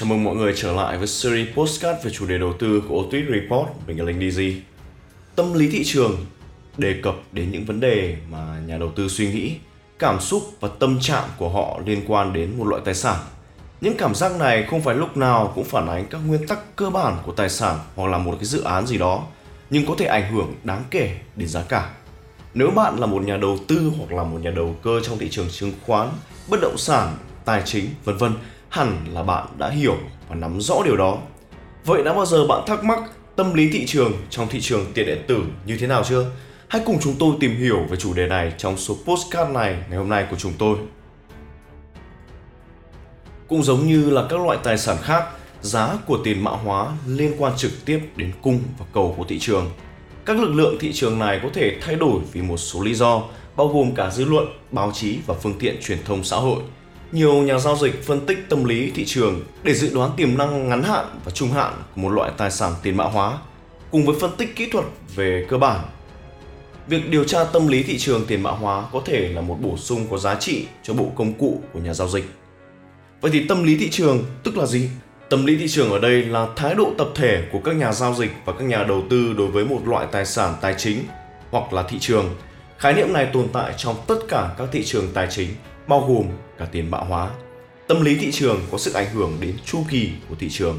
[0.00, 3.02] Chào mừng mọi người trở lại với series postcard về chủ đề đầu tư của
[3.02, 3.68] Otis Report.
[3.86, 4.54] Mình là Linh DZ.
[5.36, 6.16] Tâm lý thị trường
[6.76, 9.56] đề cập đến những vấn đề mà nhà đầu tư suy nghĩ,
[9.98, 13.16] cảm xúc và tâm trạng của họ liên quan đến một loại tài sản.
[13.80, 16.90] Những cảm giác này không phải lúc nào cũng phản ánh các nguyên tắc cơ
[16.90, 19.24] bản của tài sản hoặc là một cái dự án gì đó,
[19.70, 21.90] nhưng có thể ảnh hưởng đáng kể đến giá cả.
[22.54, 25.28] Nếu bạn là một nhà đầu tư hoặc là một nhà đầu cơ trong thị
[25.30, 26.08] trường chứng khoán,
[26.48, 28.32] bất động sản, tài chính, vân vân,
[28.70, 29.96] hẳn là bạn đã hiểu
[30.28, 31.18] và nắm rõ điều đó.
[31.84, 32.98] Vậy đã bao giờ bạn thắc mắc
[33.36, 36.30] tâm lý thị trường trong thị trường tiền điện tử như thế nào chưa?
[36.68, 39.98] Hãy cùng chúng tôi tìm hiểu về chủ đề này trong số postcard này ngày
[39.98, 40.76] hôm nay của chúng tôi.
[43.48, 45.24] Cũng giống như là các loại tài sản khác,
[45.60, 49.38] giá của tiền mã hóa liên quan trực tiếp đến cung và cầu của thị
[49.38, 49.70] trường.
[50.24, 53.22] Các lực lượng thị trường này có thể thay đổi vì một số lý do,
[53.56, 56.62] bao gồm cả dư luận, báo chí và phương tiện truyền thông xã hội.
[57.12, 60.68] Nhiều nhà giao dịch phân tích tâm lý thị trường để dự đoán tiềm năng
[60.68, 63.38] ngắn hạn và trung hạn của một loại tài sản tiền mã hóa,
[63.90, 65.80] cùng với phân tích kỹ thuật về cơ bản.
[66.86, 69.76] Việc điều tra tâm lý thị trường tiền mã hóa có thể là một bổ
[69.76, 72.24] sung có giá trị cho bộ công cụ của nhà giao dịch.
[73.20, 74.90] Vậy thì tâm lý thị trường tức là gì?
[75.30, 78.14] Tâm lý thị trường ở đây là thái độ tập thể của các nhà giao
[78.14, 81.04] dịch và các nhà đầu tư đối với một loại tài sản tài chính
[81.50, 82.36] hoặc là thị trường.
[82.78, 85.48] Khái niệm này tồn tại trong tất cả các thị trường tài chính,
[85.90, 86.26] bao gồm
[86.58, 87.30] cả tiền mã hóa.
[87.88, 90.78] Tâm lý thị trường có sức ảnh hưởng đến chu kỳ của thị trường.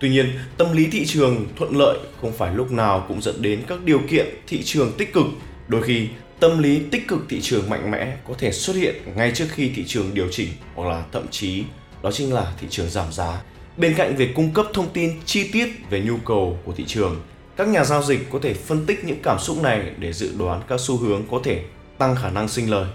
[0.00, 3.62] Tuy nhiên, tâm lý thị trường thuận lợi không phải lúc nào cũng dẫn đến
[3.66, 5.26] các điều kiện thị trường tích cực.
[5.68, 6.08] Đôi khi,
[6.40, 9.72] tâm lý tích cực thị trường mạnh mẽ có thể xuất hiện ngay trước khi
[9.76, 11.64] thị trường điều chỉnh hoặc là thậm chí
[12.02, 13.42] đó chính là thị trường giảm giá.
[13.76, 17.22] Bên cạnh việc cung cấp thông tin chi tiết về nhu cầu của thị trường,
[17.56, 20.62] các nhà giao dịch có thể phân tích những cảm xúc này để dự đoán
[20.68, 21.64] các xu hướng có thể
[21.98, 22.86] tăng khả năng sinh lời.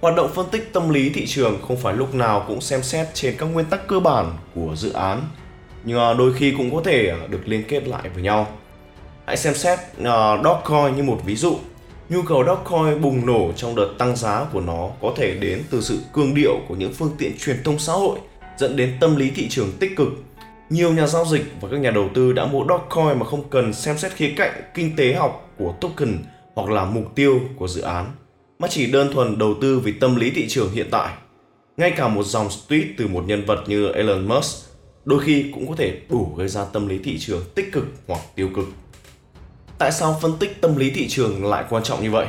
[0.00, 3.06] Hoạt động phân tích tâm lý thị trường không phải lúc nào cũng xem xét
[3.14, 5.22] trên các nguyên tắc cơ bản của dự án,
[5.84, 8.46] nhưng à, đôi khi cũng có thể à, được liên kết lại với nhau.
[9.26, 11.56] Hãy xem xét à, Dogecoin như một ví dụ.
[12.08, 15.80] Nhu cầu Dogecoin bùng nổ trong đợt tăng giá của nó có thể đến từ
[15.80, 18.18] sự cương điệu của những phương tiện truyền thông xã hội
[18.56, 20.08] dẫn đến tâm lý thị trường tích cực.
[20.70, 23.72] Nhiều nhà giao dịch và các nhà đầu tư đã mua Dogecoin mà không cần
[23.72, 26.18] xem xét khía cạnh kinh tế học của token
[26.54, 28.06] hoặc là mục tiêu của dự án,
[28.58, 31.14] mà chỉ đơn thuần đầu tư vì tâm lý thị trường hiện tại.
[31.76, 34.66] Ngay cả một dòng tweet từ một nhân vật như Elon Musk
[35.04, 38.20] đôi khi cũng có thể đủ gây ra tâm lý thị trường tích cực hoặc
[38.34, 38.64] tiêu cực.
[39.78, 42.26] Tại sao phân tích tâm lý thị trường lại quan trọng như vậy?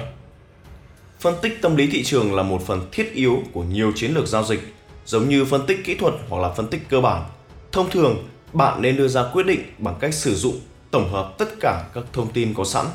[1.20, 4.28] Phân tích tâm lý thị trường là một phần thiết yếu của nhiều chiến lược
[4.28, 4.74] giao dịch
[5.06, 7.24] giống như phân tích kỹ thuật hoặc là phân tích cơ bản.
[7.72, 10.60] Thông thường, bạn nên đưa ra quyết định bằng cách sử dụng
[10.92, 12.86] tổng hợp tất cả các thông tin có sẵn.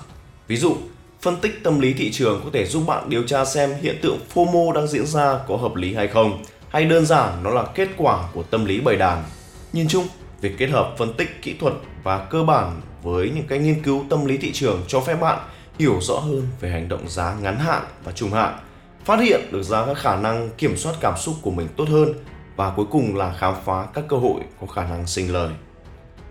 [0.49, 0.77] Ví dụ,
[1.23, 4.19] phân tích tâm lý thị trường có thể giúp bạn điều tra xem hiện tượng
[4.35, 7.89] FOMO đang diễn ra có hợp lý hay không, hay đơn giản nó là kết
[7.97, 9.25] quả của tâm lý bầy đàn.
[9.73, 10.07] Nhìn chung,
[10.41, 14.05] việc kết hợp phân tích kỹ thuật và cơ bản với những cái nghiên cứu
[14.11, 15.39] tâm lý thị trường cho phép bạn
[15.79, 18.59] hiểu rõ hơn về hành động giá ngắn hạn và trung hạn
[19.05, 22.15] phát hiện được ra các khả năng kiểm soát cảm xúc của mình tốt hơn
[22.57, 25.51] và cuối cùng là khám phá các cơ hội có khả năng sinh lời.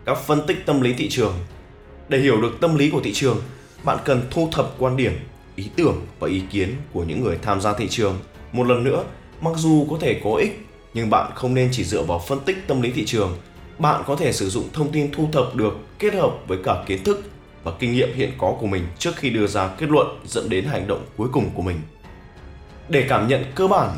[0.05, 1.33] Các phân tích tâm lý thị trường
[2.09, 3.37] Để hiểu được tâm lý của thị trường,
[3.83, 5.13] bạn cần thu thập quan điểm,
[5.55, 8.19] ý tưởng và ý kiến của những người tham gia thị trường.
[8.51, 9.03] Một lần nữa,
[9.41, 12.67] mặc dù có thể có ích, nhưng bạn không nên chỉ dựa vào phân tích
[12.67, 13.37] tâm lý thị trường.
[13.79, 17.03] Bạn có thể sử dụng thông tin thu thập được kết hợp với cả kiến
[17.03, 17.23] thức
[17.63, 20.65] và kinh nghiệm hiện có của mình trước khi đưa ra kết luận dẫn đến
[20.65, 21.77] hành động cuối cùng của mình
[22.89, 23.97] để cảm nhận cơ bản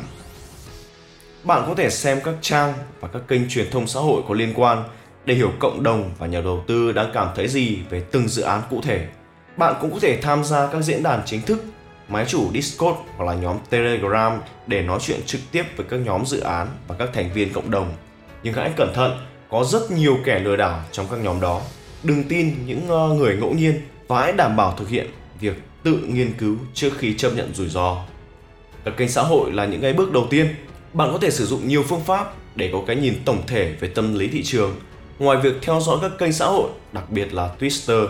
[1.44, 4.52] bạn có thể xem các trang và các kênh truyền thông xã hội có liên
[4.54, 4.84] quan
[5.24, 8.42] để hiểu cộng đồng và nhà đầu tư đang cảm thấy gì về từng dự
[8.42, 9.06] án cụ thể.
[9.56, 11.64] Bạn cũng có thể tham gia các diễn đàn chính thức,
[12.08, 16.26] máy chủ Discord hoặc là nhóm Telegram để nói chuyện trực tiếp với các nhóm
[16.26, 17.92] dự án và các thành viên cộng đồng.
[18.42, 19.18] Nhưng hãy cẩn thận,
[19.50, 21.60] có rất nhiều kẻ lừa đảo trong các nhóm đó.
[22.02, 25.06] Đừng tin những ờ, người ngẫu nhiên và hãy đảm bảo thực hiện
[25.40, 27.96] việc tự nghiên cứu trước khi chấp nhận rủi ro.
[28.84, 30.54] Các kênh xã hội là những cái bước đầu tiên.
[30.92, 33.88] Bạn có thể sử dụng nhiều phương pháp để có cái nhìn tổng thể về
[33.88, 34.76] tâm lý thị trường.
[35.18, 38.06] Ngoài việc theo dõi các kênh xã hội, đặc biệt là Twitter,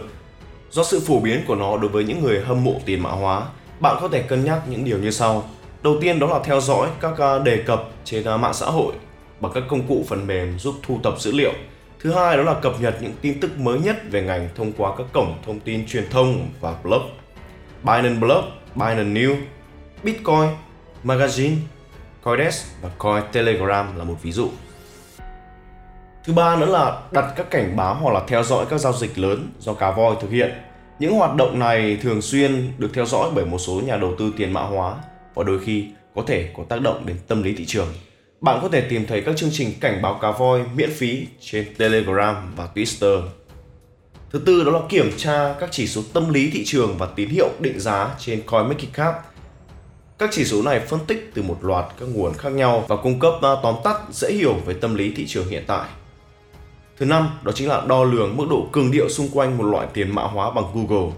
[0.75, 3.47] do sự phổ biến của nó đối với những người hâm mộ tiền mã hóa,
[3.81, 5.45] bạn có thể cân nhắc những điều như sau.
[5.83, 8.95] Đầu tiên đó là theo dõi các à, đề cập trên à, mạng xã hội
[9.41, 11.53] bằng các công cụ phần mềm giúp thu thập dữ liệu.
[12.01, 14.97] Thứ hai đó là cập nhật những tin tức mới nhất về ngành thông qua
[14.99, 17.03] các cổng thông tin truyền thông và blog.
[17.83, 18.45] Binance Blog,
[18.75, 19.37] Binance News,
[20.03, 20.49] Bitcoin,
[21.05, 21.57] Magazine,
[22.23, 24.49] Coindesk và Cointelegram là một ví dụ.
[26.25, 29.19] Thứ ba nữa là đặt các cảnh báo hoặc là theo dõi các giao dịch
[29.19, 30.51] lớn do cá voi thực hiện.
[30.99, 34.33] Những hoạt động này thường xuyên được theo dõi bởi một số nhà đầu tư
[34.37, 34.95] tiền mã hóa
[35.35, 37.89] và đôi khi có thể có tác động đến tâm lý thị trường.
[38.41, 41.75] Bạn có thể tìm thấy các chương trình cảnh báo cá voi miễn phí trên
[41.79, 43.23] Telegram và Twitter.
[44.31, 47.29] Thứ tư đó là kiểm tra các chỉ số tâm lý thị trường và tín
[47.29, 49.15] hiệu định giá trên CoinMarketCap.
[50.19, 53.21] Các chỉ số này phân tích từ một loạt các nguồn khác nhau và cung
[53.21, 55.89] cấp tóm tắt dễ hiểu về tâm lý thị trường hiện tại.
[56.99, 59.87] Thứ năm, đó chính là đo lường mức độ cường điệu xung quanh một loại
[59.95, 61.13] tiền mã hóa bằng Google.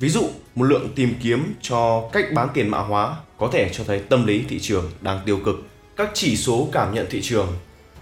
[0.00, 0.22] Ví dụ,
[0.54, 4.26] một lượng tìm kiếm cho cách bán tiền mã hóa có thể cho thấy tâm
[4.26, 5.62] lý thị trường đang tiêu cực.
[5.96, 7.46] Các chỉ số cảm nhận thị trường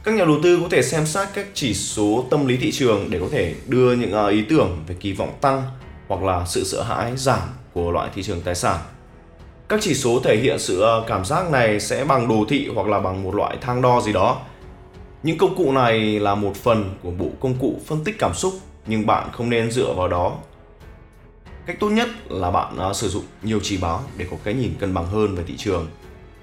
[0.05, 3.11] các nhà đầu tư có thể xem xét các chỉ số tâm lý thị trường
[3.11, 5.63] để có thể đưa những à, ý tưởng về kỳ vọng tăng
[6.09, 8.79] hoặc là sự sợ hãi giảm của loại thị trường tài sản.
[9.69, 12.87] Các chỉ số thể hiện sự à, cảm giác này sẽ bằng đồ thị hoặc
[12.87, 14.41] là bằng một loại thang đo gì đó.
[15.23, 18.55] Những công cụ này là một phần của bộ công cụ phân tích cảm xúc
[18.87, 20.37] nhưng bạn không nên dựa vào đó.
[21.67, 24.75] Cách tốt nhất là bạn à, sử dụng nhiều chỉ báo để có cái nhìn
[24.79, 25.89] cân bằng hơn về thị trường.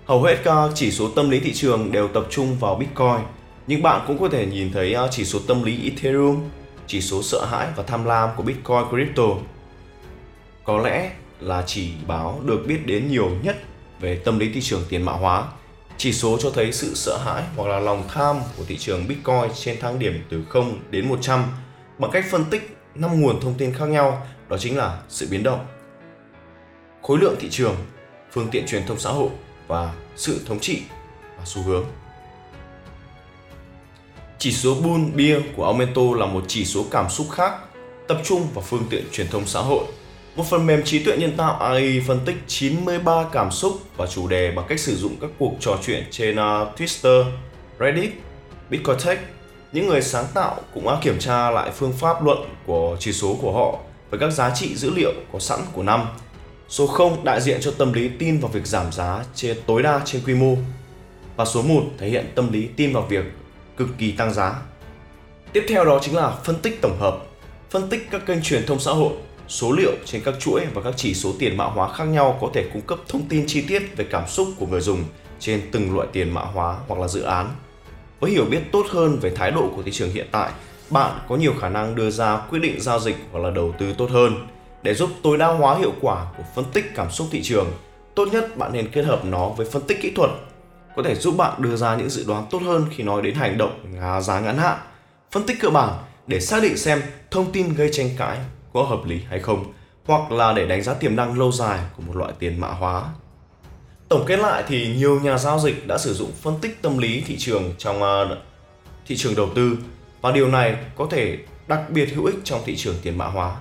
[0.05, 3.19] Hầu hết các chỉ số tâm lý thị trường đều tập trung vào Bitcoin
[3.67, 6.43] nhưng bạn cũng có thể nhìn thấy à, chỉ số tâm lý Ethereum,
[6.87, 9.23] chỉ số sợ hãi và tham lam của Bitcoin Crypto.
[10.63, 13.57] Có lẽ là chỉ báo được biết đến nhiều nhất
[13.99, 15.43] về tâm lý thị trường tiền mã hóa.
[15.97, 19.51] Chỉ số cho thấy sự sợ hãi hoặc là lòng tham của thị trường Bitcoin
[19.55, 21.43] trên thang điểm từ 0 đến 100
[21.97, 25.43] bằng cách phân tích 5 nguồn thông tin khác nhau, đó chính là sự biến
[25.43, 25.67] động,
[27.01, 27.75] khối lượng thị trường,
[28.31, 29.29] phương tiện truyền thông xã hội
[29.67, 30.81] và sự thống trị
[31.37, 31.85] và xu hướng.
[34.39, 37.53] Chỉ số Bull Bear của Aumento là một chỉ số cảm xúc khác,
[38.07, 39.85] tập trung vào phương tiện truyền thông xã hội.
[40.37, 44.27] Một phần mềm trí tuệ nhân tạo AI phân tích 93 cảm xúc và chủ
[44.27, 47.25] đề bằng cách sử dụng các cuộc trò chuyện trên uh, Twitter,
[47.79, 48.11] Reddit,
[48.69, 49.19] Bitcoin Tech.
[49.71, 53.37] Những người sáng tạo cũng đã kiểm tra lại phương pháp luận của chỉ số
[53.41, 53.79] của họ
[54.09, 56.05] với các giá trị dữ liệu có sẵn của năm.
[56.69, 60.01] Số 0 đại diện cho tâm lý tin vào việc giảm giá trên tối đa
[60.05, 60.55] trên quy mô.
[61.35, 63.25] Và số 1 thể hiện tâm lý tin vào việc
[63.77, 64.55] cực kỳ tăng giá.
[65.53, 67.17] Tiếp theo đó chính là phân tích tổng hợp,
[67.69, 69.11] phân tích các kênh truyền thông xã hội,
[69.47, 72.49] số liệu trên các chuỗi và các chỉ số tiền mã hóa khác nhau có
[72.53, 75.03] thể cung cấp thông tin chi tiết về cảm xúc của người dùng
[75.39, 77.49] trên từng loại tiền mã hóa hoặc là dự án.
[78.19, 80.51] Với hiểu biết tốt hơn về thái độ của thị trường hiện tại,
[80.89, 83.93] bạn có nhiều khả năng đưa ra quyết định giao dịch hoặc là đầu tư
[83.97, 84.47] tốt hơn.
[84.83, 87.71] Để giúp tối đa hóa hiệu quả của phân tích cảm xúc thị trường,
[88.15, 90.29] tốt nhất bạn nên kết hợp nó với phân tích kỹ thuật
[90.95, 93.57] có thể giúp bạn đưa ra những dự đoán tốt hơn khi nói đến hành
[93.57, 93.79] động
[94.21, 94.77] giá ngắn hạn.
[95.31, 95.93] Phân tích cơ bản
[96.27, 97.01] để xác định xem
[97.31, 98.37] thông tin gây tranh cãi
[98.77, 99.73] có hợp lý hay không,
[100.05, 103.03] hoặc là để đánh giá tiềm năng lâu dài của một loại tiền mã hóa.
[104.09, 107.21] Tổng kết lại thì nhiều nhà giao dịch đã sử dụng phân tích tâm lý
[107.21, 108.37] thị trường trong uh,
[109.07, 109.77] thị trường đầu tư
[110.21, 111.37] và điều này có thể
[111.67, 113.55] đặc biệt hữu ích trong thị trường tiền mã hóa.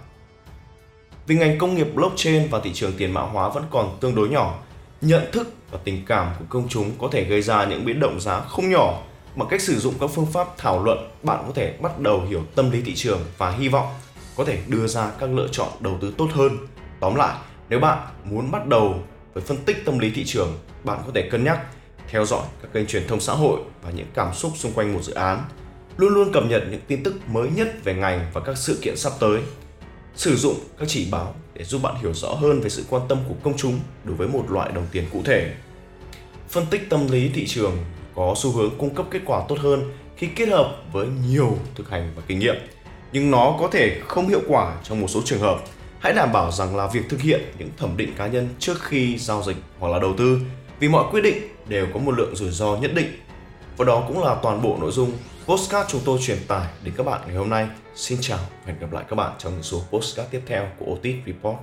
[1.27, 4.29] Vì ngành công nghiệp blockchain và thị trường tiền mã hóa vẫn còn tương đối
[4.29, 4.59] nhỏ,
[5.01, 8.21] nhận thức và tình cảm của công chúng có thể gây ra những biến động
[8.21, 9.03] giá không nhỏ
[9.37, 12.43] bằng cách sử dụng các phương pháp thảo luận bạn có thể bắt đầu hiểu
[12.55, 13.87] tâm lý thị trường và hy vọng
[14.37, 16.59] có thể đưa ra các lựa chọn đầu tư tốt hơn.
[17.01, 17.37] Tóm lại
[17.69, 19.01] nếu bạn muốn bắt đầu
[19.35, 21.61] với phân tích tâm lý thị trường bạn có thể cân nhắc
[22.09, 25.03] theo dõi các kênh truyền thông xã hội và những cảm xúc xung quanh một
[25.03, 25.45] dự án.
[25.97, 28.97] Luôn luôn cập nhật những tin tức mới nhất về ngành và các sự kiện
[28.97, 29.41] sắp tới.
[30.15, 33.19] Sử dụng các chỉ báo để giúp bạn hiểu rõ hơn về sự quan tâm
[33.29, 35.55] của công chúng đối với một loại đồng tiền cụ thể.
[36.49, 37.77] Phân tích tâm lý thị trường
[38.15, 41.91] có xu hướng cung cấp kết quả tốt hơn khi kết hợp với nhiều thực
[41.91, 42.57] hành và kinh nghiệm,
[43.17, 45.59] nhưng nó có thể không hiệu quả trong một số trường hợp.
[45.99, 49.19] Hãy đảm bảo rằng là việc thực hiện những thẩm định cá nhân trước khi
[49.19, 50.41] giao dịch hoặc là đầu tư,
[50.79, 51.37] vì mọi quyết định
[51.69, 53.07] đều có một lượng rủi ro nhất định.
[53.77, 55.13] Và đó cũng là toàn bộ nội dung
[55.47, 57.69] postcard chúng tôi truyền tải đến các bạn ngày hôm nay.
[57.95, 60.87] Xin chào và hẹn gặp lại các bạn trong những số postcard tiếp theo của
[60.93, 61.57] Otis Report.